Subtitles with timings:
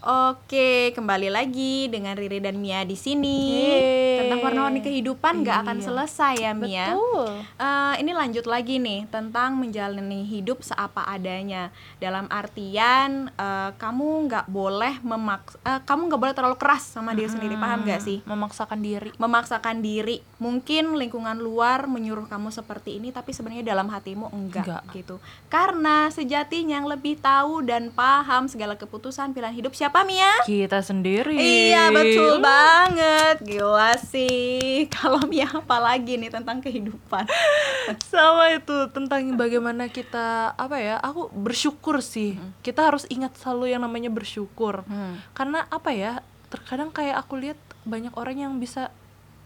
[0.00, 3.52] Oke, kembali lagi dengan Riri dan Mia di sini.
[3.52, 4.18] Yeay.
[4.24, 5.84] Tentang warna-warni kehidupan nggak akan Iya.
[5.84, 6.96] selesai ya Mia.
[6.96, 7.44] Betul.
[7.60, 11.68] Eh, ini lanjut lagi nih tentang menjalani hidup seapa adanya.
[12.00, 17.28] Dalam artian eh, kamu nggak boleh memaks, eh, kamu nggak boleh terlalu keras sama diri
[17.28, 17.60] sendiri.
[17.60, 18.24] Paham nggak sih?
[18.24, 19.12] Memaksakan diri.
[19.16, 20.24] Memaksakan diri.
[20.40, 24.82] Mungkin lingkungan luar menyuruh kamu seperti ini, tapi sebenarnya dalam hatimu enggak, Enggak.
[24.96, 25.16] gitu.
[25.48, 30.32] Karena sejatinya yang lebih tahu dan paham segala keputusan pilihan hidup siapa Mia?
[30.46, 31.34] Kita sendiri.
[31.34, 37.26] Iya betul banget Gila sih Kalau Mia apa lagi nih tentang kehidupan
[38.12, 40.96] Sama itu tentang bagaimana kita apa ya?
[41.02, 42.38] Aku bersyukur sih.
[42.62, 44.86] Kita harus ingat selalu yang namanya bersyukur.
[45.34, 46.22] Karena apa ya?
[46.50, 48.94] Terkadang kayak aku lihat banyak orang yang bisa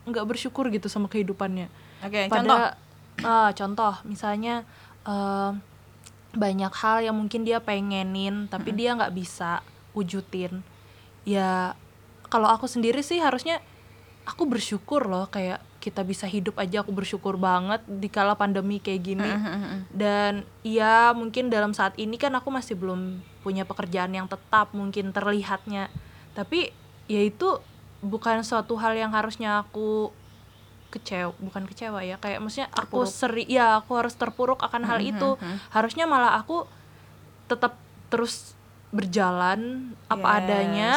[0.05, 1.69] nggak bersyukur gitu sama kehidupannya.
[2.05, 2.77] Oke contoh pada
[3.49, 4.69] ah, contoh misalnya
[5.09, 5.51] eh,
[6.35, 9.63] banyak hal yang mungkin dia pengenin tapi dia nggak bisa
[9.95, 10.61] wujudin.
[11.25, 11.79] Ya
[12.29, 13.63] kalau aku sendiri sih harusnya
[14.27, 19.03] aku bersyukur loh kayak kita bisa hidup aja aku bersyukur banget di kala pandemi kayak
[19.05, 19.31] gini.
[19.93, 25.13] Dan ya mungkin dalam saat ini kan aku masih belum punya pekerjaan yang tetap mungkin
[25.13, 25.93] terlihatnya.
[26.33, 26.73] Tapi
[27.05, 27.61] ya itu
[28.01, 30.13] bukan suatu hal yang harusnya aku
[30.89, 33.11] kecewa bukan kecewa ya kayak maksudnya aku Terpuruk.
[33.11, 35.35] seri ya aku harus terpuruk akan hal itu.
[35.75, 36.65] harusnya malah aku
[37.51, 37.77] tetap
[38.09, 38.55] terus
[38.95, 39.61] berjalan
[40.07, 40.39] apa Yes.
[40.39, 40.93] adanya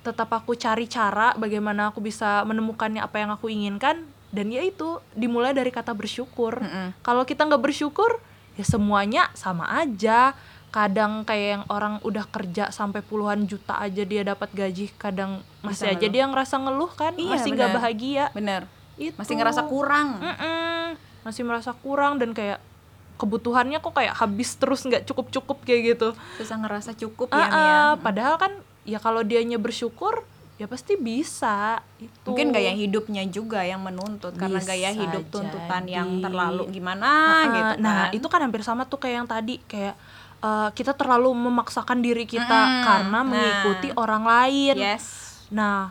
[0.00, 4.00] tetap aku cari cara bagaimana aku bisa menemukannya apa yang aku inginkan
[4.32, 6.96] dan ya itu dimulai dari kata bersyukur Mm-mm.
[7.00, 8.16] kalau kita nggak bersyukur
[8.56, 10.32] ya semuanya sama aja
[10.70, 15.84] kadang kayak yang orang udah kerja sampai puluhan juta aja dia dapat gaji kadang masih
[15.84, 16.14] Bisa aja ngeluh.
[16.14, 18.62] dia ngerasa ngeluh kan Iya, masih nggak bahagia Bener
[18.96, 20.96] itu Masih ngerasa kurang Mm-mm.
[21.20, 22.62] masih merasa kurang dan kayak
[23.20, 27.46] kebutuhannya kok kayak habis terus nggak cukup cukup kayak gitu Susah ngerasa cukup ya Mia
[27.46, 30.24] ah, padahal kan ya kalau dianya bersyukur
[30.56, 35.82] ya pasti bisa itu Mungkin gaya hidupnya juga yang menuntut Karena Bisa gaya hidup tuntutan
[35.82, 35.94] jadi.
[35.94, 37.10] yang terlalu gimana
[37.46, 38.08] gitu nah kan.
[38.12, 39.96] itu kan hampir sama tuh kayak yang tadi kayak
[40.40, 42.84] eh, kita terlalu memaksakan diri kita Mm-mm.
[42.84, 43.22] karena Nah.
[43.22, 45.06] mengikuti orang lain Yes
[45.48, 45.90] Nah,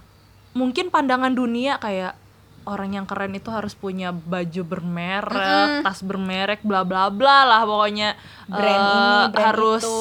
[0.52, 2.16] mungkin pandangan dunia kayak
[2.64, 8.16] orang yang keren itu harus punya baju bermerek, tas bermerek, bla bla bla lah pokoknya.
[8.46, 9.98] Brand Eh, ini, brand harus itu.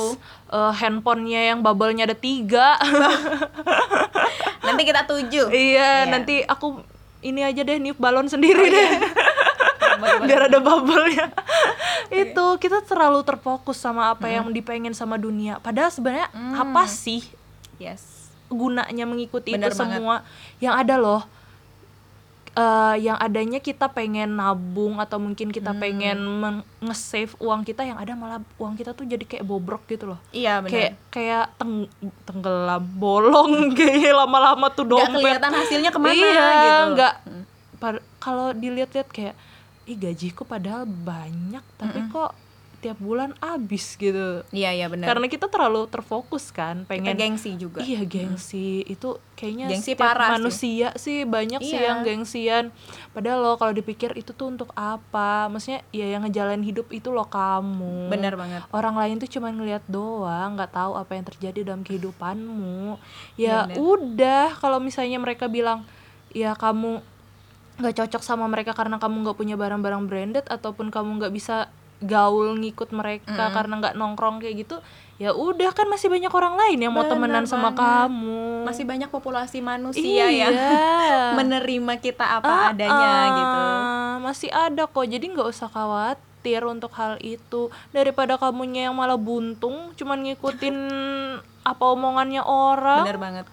[0.48, 2.74] eh, handphonenya yang bubble-nya ada tiga.
[4.62, 6.10] Nanti kita tuju iya, Iya.
[6.10, 6.84] nanti aku
[7.20, 8.88] ini aja deh niup balon sendiri Oh, deh.
[9.98, 10.26] Boleh-boleh.
[10.26, 11.26] biar ada bubble-nya.
[12.08, 15.58] itu kita terlalu terfokus sama apa yang dipengen sama dunia.
[15.58, 17.24] Padahal sebenarnya apa sih
[17.76, 18.16] Yes
[18.46, 20.00] gunanya mengikuti Bener itu banget.
[20.00, 20.16] semua
[20.56, 21.20] yang ada loh
[22.58, 25.78] eh yang adanya kita pengen nabung atau mungkin kita Hmm.
[25.78, 26.18] pengen
[26.80, 30.18] nge-save uang kita yang ada malah uang kita tuh jadi kayak bobrok gitu loh.
[30.30, 31.86] Iya bener kayak kayak teng
[32.24, 35.22] tenggelam bolong kayak lama-lama tuh Gak dompet.
[35.22, 36.82] kelihatan hasilnya ke mana iya gitu.
[36.92, 37.14] nggak.
[37.78, 39.38] Par- kalau dilihat-lihat kayak
[39.84, 42.34] ih gajiku padahal banyak tapi kok
[42.78, 47.58] tiap bulan habis gitu Iya iya bener karena kita terlalu terfokus kan Kita pengen gengsi
[47.58, 50.34] juga Iya gengsi itu kayaknya Gengsi setiap parah sih.
[50.38, 51.86] manusia sih, banyak sih Iya.
[51.86, 52.64] yang gengsian.
[53.10, 55.46] Padahal lo kalau dipikir itu tuh untuk apa?
[55.46, 58.10] Maksudnya ya yang ngejalanin hidup itu lo kamu.
[58.10, 62.98] Bener banget Orang lain tuh cuma ngelihat doang, nggak tahu apa yang terjadi dalam kehidupanmu.
[63.38, 63.78] Ya Bener.
[63.78, 65.86] udah kalau misalnya mereka bilang
[66.34, 66.98] ya kamu
[67.78, 72.54] nggak cocok sama mereka karena kamu nggak punya barang-barang branded ataupun kamu nggak bisa gaul
[72.56, 74.78] ngikut mereka karena nggak nongkrong kayak gitu
[75.18, 77.82] ya udah kan masih banyak orang lain yang mau Bener temenan sama banget.
[78.06, 78.62] kamu.
[78.62, 80.46] Masih banyak populasi manusia iya.
[80.46, 80.54] yang
[81.42, 83.60] menerima kita apa Ah, adanya ah, gitu.
[84.22, 87.66] masih ada kok jadi nggak usah khawatir untuk hal itu.
[87.90, 90.76] Daripada kamunya yang malah buntung cuman ngikutin
[91.70, 93.02] apa omongannya orang.
[93.02, 93.46] Bener banget.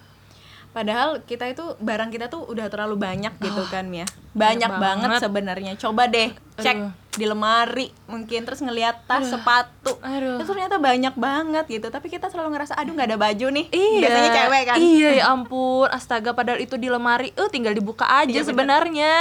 [0.70, 4.04] Padahal kita itu barang kita tuh udah terlalu banyak gitu kan ya
[4.36, 5.20] Banyak banget, banget.
[5.24, 5.72] sebenarnya.
[5.80, 6.30] Coba deh
[6.60, 6.76] cek.
[6.78, 6.92] Aduh.
[7.16, 10.38] Di lemari Mungkin terus ngeliat tas, sepatu Aduh.
[10.38, 14.00] Itu ternyata banyak banget gitu Tapi kita selalu ngerasa aduh nggak ada baju nih Iya.
[14.00, 18.28] Biasanya cewek kan Iya ya ampun, astaga padahal itu di lemari, eh tinggal dibuka aja
[18.28, 18.48] Iya, bener.
[18.48, 19.14] sebenarnya.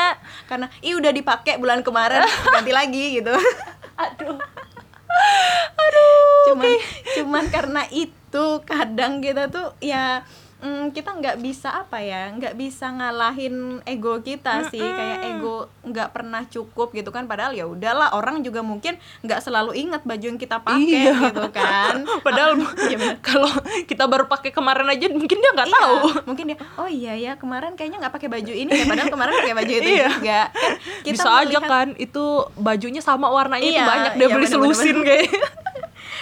[0.46, 2.22] Karena ih udah dipakai bulan kemarin
[2.54, 3.32] ganti lagi gitu
[3.96, 4.38] Aduh.
[6.46, 6.72] cuman
[7.16, 10.22] cuman karena itu kadang kita tuh ya
[10.66, 16.10] mm, kita nggak bisa apa ya nggak bisa ngalahin ego kita sih kayak ego nggak
[16.12, 20.40] pernah cukup gitu kan padahal ya udahlah orang juga mungkin nggak selalu ingat baju yang
[20.40, 21.14] kita pakai Iya.
[21.30, 21.96] gitu kan
[22.26, 23.16] Padahal Iya, bener.
[23.28, 23.52] kalau
[23.86, 25.96] kita baru pakai kemarin aja mungkin dia nggak Iya, tahu.
[26.26, 29.56] mungkin dia oh iya ya kemarin kayaknya nggak pakai baju ini ya padahal kemarin pakai
[29.56, 30.10] baju itu Iya.
[30.12, 30.74] juga kan
[31.04, 32.26] kita Bisa aja melihat- kan itu
[32.56, 35.30] bajunya sama warnanya itu Iya, banyak dia iya, beli selusin kayak.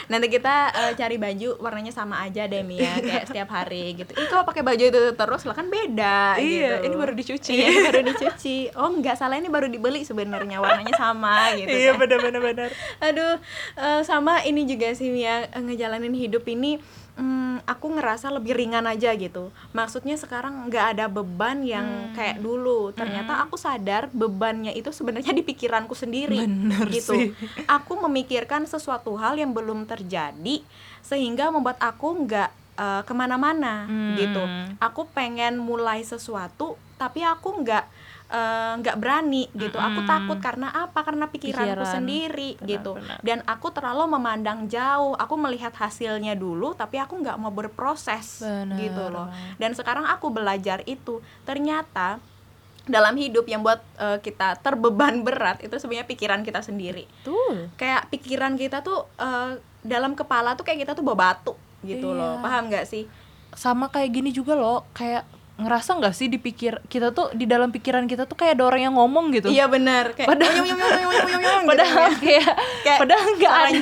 [0.07, 4.11] Nanti kita eh, cari baju warnanya sama aja deh Mia kayak setiap hari gitu.
[4.13, 6.85] Ih kalau pakai baju itu terus lah kan beda Iya, gitu.
[6.87, 7.51] ini baru dicuci.
[7.51, 8.57] iya ini baru dicuci.
[8.75, 12.01] Oh enggak salah ini baru dibeli sebenarnya warnanya sama gitu iya kan.
[12.01, 12.41] benar benar.
[12.43, 12.69] Benar
[12.99, 13.35] aduh
[13.75, 16.77] eh, sama ini juga sih Mia eh, ngejalanin hidup ini
[17.15, 22.13] hmm, aku ngerasa lebih ringan aja gitu maksudnya sekarang nggak ada beban yang Hmm.
[22.13, 27.33] kayak dulu ternyata aku sadar bebannya itu sebenarnya di pikiranku sendiri Bener gitu sih.
[27.65, 30.61] aku memikirkan sesuatu hal yang belum terjadi
[30.99, 34.15] sehingga membuat aku nggak eh, ke mana-mana Hmm.
[34.15, 34.43] gitu
[34.79, 37.85] aku pengen mulai sesuatu tapi aku nggak
[38.33, 39.77] eh, nggak berani gitu.
[39.77, 40.09] Aku Mm-mm.
[40.09, 40.99] takut karena apa?
[40.99, 41.93] Karena pikiranku Pikiran.
[41.93, 42.91] sendiri Benar, gitu.
[42.95, 43.17] benar.
[43.21, 45.13] dan aku terlalu memandang jauh.
[45.13, 48.73] Aku melihat hasilnya dulu tapi aku nggak mau berproses Benar.
[48.75, 49.29] gitu loh.
[49.55, 51.21] Dan sekarang aku belajar itu.
[51.43, 52.17] Ternyata
[52.83, 57.05] dalam hidup yang buat eh, kita terbeban berat itu sebenarnya pikiran kita sendiri.
[57.21, 62.09] Tuh kayak pikiran kita tuh eh, dalam kepala tuh kayak kita tuh bawa batu gitu
[62.09, 62.17] Iya.
[62.17, 62.33] loh.
[62.39, 63.05] Paham nggak sih?
[63.53, 64.83] Sama kayak gini juga loh.
[64.91, 65.23] Kayak
[65.55, 68.95] ngerasa nggak sih dipikir kita tuh di dalam pikiran kita tuh kayak ada orang yang
[68.95, 71.93] ngomong gitu iya benar kayak Padahal- "Nyum, nyum, nyum, nyum, nyum, nyum, nyum," gitu padahal
[72.01, 72.09] ya.
[72.19, 72.47] kayak,
[72.81, 73.79] Kayak padahal nggak ada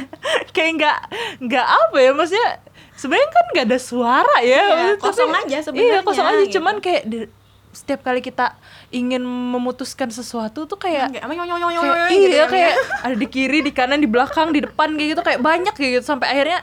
[0.51, 0.97] kayak nggak
[1.41, 2.49] nggak apa ya maksudnya
[2.93, 6.53] sebenarnya kan nggak ada suara ya Iya, kosong tapi- aja iya sebenarnya, kosong aja gitu.
[6.55, 7.31] cuman kayak di-
[7.71, 8.59] setiap kali kita
[8.89, 12.49] ingin memutuskan sesuatu tuh kayak Kayak, "Nyum, nyum, nyum, nyum, kayak nyum," iya gitu kan,
[12.51, 12.83] kayak ya.
[13.01, 16.05] ada di kiri di kanan di belakang di depan kayak gitu kayak banyak kayak gitu
[16.05, 16.59] sampai akhirnya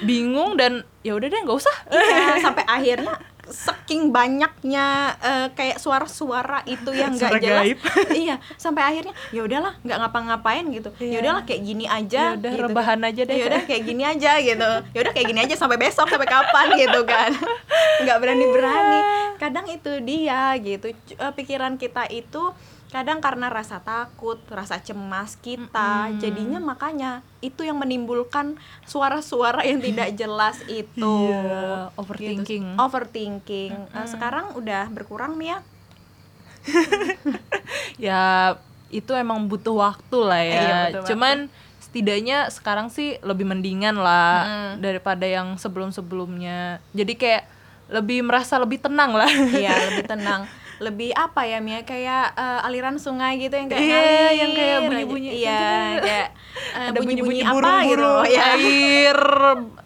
[0.00, 3.16] bingung dan ya udah deh nggak usah Iya, sampai akhirnya
[3.52, 7.78] saking banyaknya eh, kayak suara-suara itu yang nggak jelas gaib.
[8.24, 11.18] iya sampai akhirnya ya udahlah nggak ngapa-ngapain gitu ya Iya.
[11.20, 12.62] udahlah kayak gini aja Ya udah, gitu.
[12.64, 13.36] rebahan aja deh.
[13.36, 16.66] ya udah kayak gini aja gitu ya udah kayak gini aja sampai besok sampai kapan
[16.74, 17.30] gitu kan
[18.02, 19.00] nggak berani berani
[19.36, 22.42] kadang itu dia gitu eh, pikiran kita itu
[22.92, 26.20] kadang karena rasa takut rasa cemas kita Mm-mm.
[26.20, 27.10] jadinya makanya
[27.40, 28.54] itu yang menimbulkan
[28.84, 32.64] suara-suara yang tidak jelas itu Iya, overthinking.
[32.68, 32.78] Gitu.
[32.78, 35.58] overthinking Eh, sekarang udah berkurang nih ya
[37.98, 38.22] ya
[38.88, 40.52] itu emang butuh waktu lah ya.
[40.52, 41.08] Iya, butuh waktu.
[41.10, 41.36] Cuman
[41.80, 44.72] setidaknya sekarang sih lebih mendingan lah Mm.
[44.78, 46.78] daripada yang sebelum-sebelumnya.
[46.92, 47.44] Jadi kayak
[47.88, 49.28] lebih merasa lebih tenang lah.
[49.52, 50.44] iya lebih tenang
[50.82, 54.78] lebih apa ya Mia kayak eh, aliran sungai gitu yang kayak Iya, ngalir yang kayak
[54.84, 55.30] bunyi-bunyi.
[55.32, 55.62] iya
[55.96, 56.28] kayak
[56.72, 59.18] eh, Ada bunyi-bunyi apa burung-burung, gitu ya air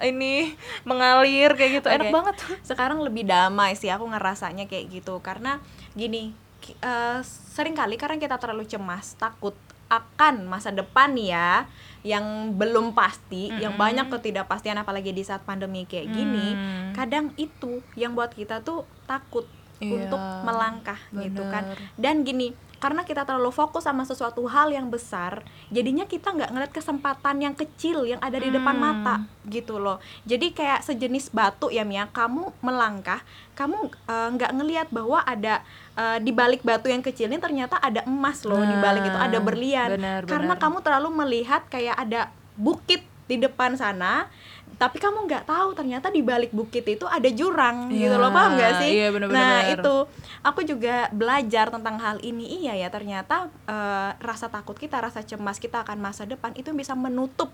[0.02, 0.34] ini
[0.82, 1.88] mengalir kayak gitu.
[1.88, 2.14] Enak Oke.
[2.14, 2.34] banget.
[2.62, 5.60] sekarang lebih damai sih aku ngerasanya kayak gitu karena
[5.92, 9.52] gini ki- eh, sering kali karena kita terlalu cemas takut
[9.86, 11.70] akan masa depan ya
[12.02, 16.90] yang belum pasti yang banyak ketidakpastian apalagi di saat pandemi kayak gini Hmm.
[16.92, 19.46] kadang itu yang buat kita tuh takut
[19.78, 21.78] Iya, untuk melangkah gitu kan bener.
[21.96, 26.68] dan gini karena kita terlalu fokus sama sesuatu hal yang besar jadinya kita nggak ngeliat
[26.70, 28.84] kesempatan yang kecil yang ada di depan Hmm.
[29.00, 33.20] mata gitu loh jadi kayak sejenis batu ya Mia kamu melangkah
[33.52, 33.76] kamu
[34.06, 38.44] eh, nggak ngelihat bahwa ada eh, di balik batu yang kecil ini ternyata ada emas
[38.44, 40.62] loh di balik itu ada Nah, berlian benar, karena benar.
[40.62, 44.28] kamu terlalu melihat kayak ada bukit di depan sana
[44.76, 48.52] tapi kamu nggak tahu ternyata di balik bukit itu ada jurang gitu Iya, loh paham
[48.54, 49.74] nggak sih iya, benar, nah benar.
[49.78, 49.94] itu
[50.42, 55.56] aku juga belajar tentang hal ini iya ya ternyata eh, rasa takut kita rasa cemas
[55.56, 57.48] kita akan masa depan itu bisa menutup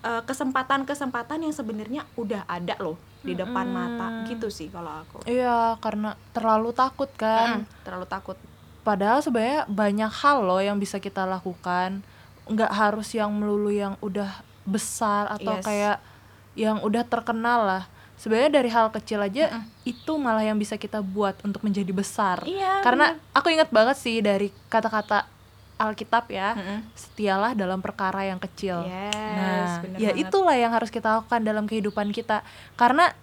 [0.00, 5.74] eh, kesempatan-kesempatan yang sebenarnya udah ada loh di depan mata gitu sih kalau aku Iya,
[5.78, 7.60] karena terlalu takut kan.
[7.60, 8.36] Mm, terlalu takut
[8.78, 12.00] Padahal sebenarnya banyak hal loh yang bisa kita lakukan.
[12.44, 15.64] Nggak harus yang melulu yang udah besar atau Yes.
[15.64, 15.96] kayak
[16.58, 17.84] yang udah terkenal lah.
[18.18, 22.42] Sebenarnya dari hal kecil aja itu malah yang bisa kita buat untuk menjadi besar.
[22.42, 25.30] Iya, Karena aku ingat banget sih dari kata-kata
[25.78, 26.82] Alkitab ya, Mm-mm.
[26.98, 28.82] setialah dalam perkara yang kecil.
[28.82, 30.26] Yes, nah, bener ya banget.
[30.26, 32.42] itulah yang harus kita lakukan dalam kehidupan kita.
[32.74, 33.14] Karena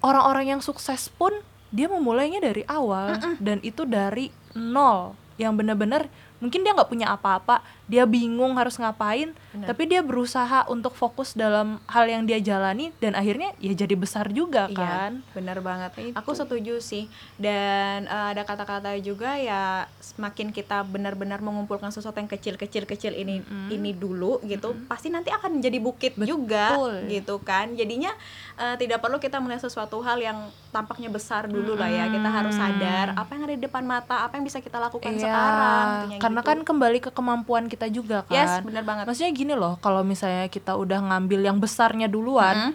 [0.00, 1.36] orang-orang yang sukses pun
[1.68, 5.12] dia memulainya dari awal dan itu dari nol.
[5.36, 6.02] Yang benar-benar
[6.40, 9.66] mungkin dia nggak punya apa-apa, dia bingung harus ngapain, Benar.
[9.68, 14.32] tapi dia berusaha untuk fokus dalam hal yang dia jalani dan akhirnya ya jadi besar
[14.32, 15.20] juga kan.
[15.20, 15.90] Iya, bener banget.
[16.00, 16.16] Itu.
[16.16, 17.12] Aku setuju sih.
[17.36, 23.92] Dan eh, ada kata-kata juga ya semakin kita benar-benar mengumpulkan sesuatu yang kecil-kecil-kecil ini ini
[23.92, 26.94] dulu gitu, pasti nanti akan menjadi bukit juga Betul.
[27.12, 27.76] gitu kan.
[27.76, 28.16] Jadinya
[28.56, 32.08] eh, tidak perlu kita melihat sesuatu hal yang tampaknya besar dulu lah ya.
[32.08, 35.28] Kita harus sadar apa yang ada di depan mata, apa yang bisa kita lakukan Iya,
[35.28, 36.16] sekarang.
[36.30, 36.50] Karena gitu.
[36.54, 38.38] kan kembali ke kemampuan kita juga kan.
[38.38, 39.10] Yes, bener banget.
[39.10, 42.72] Maksudnya gini loh, kalau misalnya kita udah ngambil yang besarnya duluan, Mm.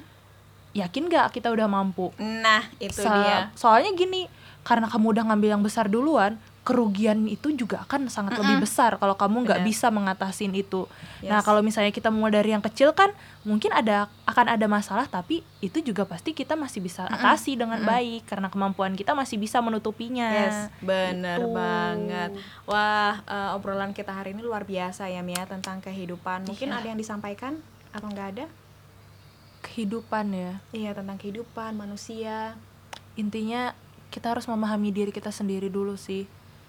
[0.75, 2.11] yakin gak kita udah mampu?
[2.19, 3.47] Nah, itu So- dia.
[3.55, 4.27] Soalnya gini,
[4.61, 6.35] karena kamu udah ngambil yang besar duluan,
[6.65, 9.69] kerugian itu juga akan sangat lebih besar kalau kamu nggak Benar.
[9.69, 10.89] bisa mengatasin itu.
[11.21, 11.45] Nah, Yes.
[11.45, 13.13] kalau misalnya kita mulai dari yang kecil kan
[13.45, 18.25] mungkin ada akan ada masalah tapi itu juga pasti kita masih bisa atasi dengan baik
[18.25, 20.25] karena kemampuan kita masih bisa menutupinya.
[20.25, 21.53] Yes, bener Gitu.
[21.53, 22.29] banget.
[22.65, 26.49] Wah, eh, obrolan kita hari ini luar biasa ya Mia tentang kehidupan.
[26.49, 26.81] Mungkin Iya.
[26.81, 27.61] ada yang disampaikan
[27.93, 28.45] atau nggak ada?
[29.61, 30.53] Kehidupan ya.
[30.71, 32.57] Iya tentang kehidupan manusia.
[33.13, 33.77] Intinya
[34.09, 36.25] kita harus memahami diri kita sendiri dulu sih.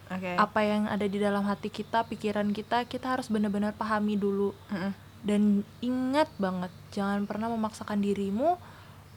[0.06, 0.34] Oke.
[0.34, 4.54] Apa yang ada di dalam hati kita, pikiran kita, kita harus benar-benar pahami dulu.
[4.70, 4.92] Mm-mm.
[5.26, 5.42] dan
[5.82, 8.54] ingat banget jangan pernah memaksakan dirimu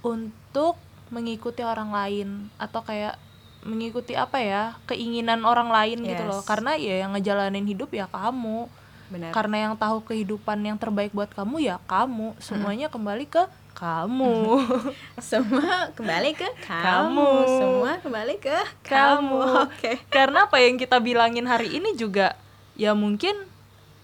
[0.01, 0.73] untuk
[1.09, 3.13] mengikuti orang lain atau kayak
[3.61, 6.29] mengikuti apa ya keinginan orang lain gitu Yes.
[6.31, 8.65] loh karena ya yang ngejalanin hidup ya kamu
[9.13, 9.29] Benar.
[9.35, 14.59] karena yang tahu kehidupan yang terbaik buat kamu ya kamu semuanya kembali ke kamu
[15.21, 16.85] Semua kembali ke kamu.
[17.15, 17.29] Kamu.
[17.47, 19.37] Semua kembali ke kamu.
[19.39, 19.39] Kamu.
[19.67, 19.91] Oke.
[20.07, 22.35] karena apa yang kita bilangin hari ini juga
[22.73, 23.35] ya mungkin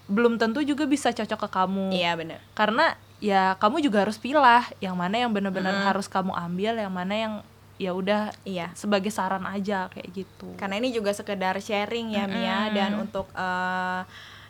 [0.06, 2.40] belum tentu juga bisa cocok ke kamu Iya benar.
[2.54, 5.86] karena ya kamu juga harus pilah yang mana yang benar-benar Mm.
[5.88, 7.34] harus kamu ambil yang mana yang
[7.76, 8.70] ya udah Iya.
[8.72, 14.02] sebagai saran aja kayak gitu Karena ini juga sekedar sharing ya Mia dan untuk eh,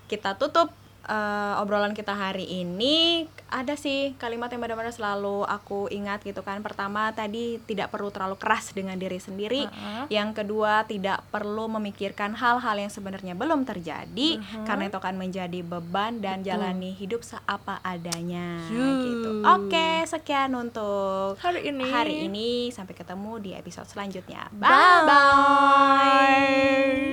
[0.06, 0.70] kita tutup
[1.06, 6.60] eh, obrolan kita hari ini ada sih kalimat yang benar-benar selalu aku ingat gitu kan.
[6.66, 9.70] Pertama tadi tidak perlu terlalu keras dengan diri sendiri.
[9.70, 10.04] Heeh.
[10.12, 16.20] Yang kedua tidak perlu memikirkan hal-hal yang sebenarnya belum terjadi karena itu akan menjadi beban
[16.20, 16.50] dan Betul.
[16.52, 18.98] jalani hidup seapa adanya Yuh.
[19.06, 19.32] gitu.
[19.46, 24.50] Oke, sekian untuk hari ini hari ini sampai ketemu di episode selanjutnya.
[24.52, 24.68] Bye.
[24.68, 26.96] Bye bye.